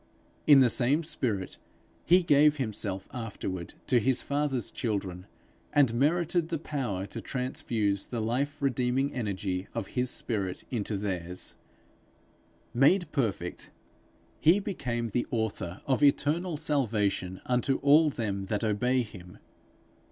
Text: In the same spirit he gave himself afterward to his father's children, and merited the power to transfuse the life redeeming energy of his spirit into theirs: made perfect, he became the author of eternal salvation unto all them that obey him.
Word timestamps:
In 0.47 0.61
the 0.61 0.69
same 0.71 1.03
spirit 1.03 1.57
he 2.07 2.23
gave 2.23 2.55
himself 2.57 3.07
afterward 3.13 3.75
to 3.85 3.99
his 3.99 4.23
father's 4.23 4.71
children, 4.71 5.27
and 5.73 5.93
merited 5.93 6.49
the 6.49 6.57
power 6.57 7.05
to 7.05 7.21
transfuse 7.21 8.07
the 8.07 8.19
life 8.19 8.59
redeeming 8.63 9.13
energy 9.13 9.67
of 9.75 9.89
his 9.93 10.09
spirit 10.09 10.63
into 10.71 10.97
theirs: 10.97 11.55
made 12.73 13.11
perfect, 13.11 13.69
he 14.39 14.59
became 14.59 15.09
the 15.09 15.27
author 15.29 15.83
of 15.85 16.01
eternal 16.01 16.57
salvation 16.57 17.39
unto 17.45 17.75
all 17.83 18.09
them 18.09 18.45
that 18.45 18.63
obey 18.63 19.03
him. 19.03 19.37